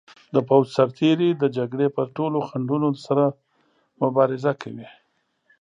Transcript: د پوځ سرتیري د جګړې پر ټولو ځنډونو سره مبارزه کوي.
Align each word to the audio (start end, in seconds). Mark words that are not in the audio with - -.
د 0.33 0.35
پوځ 0.47 0.65
سرتیري 0.77 1.29
د 1.37 1.43
جګړې 1.57 1.87
پر 1.95 2.05
ټولو 2.17 2.37
ځنډونو 2.49 2.89
سره 3.05 3.25
مبارزه 4.01 4.51
کوي. 4.61 4.87